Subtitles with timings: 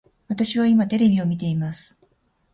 [0.29, 2.01] 私は今テレビを見ています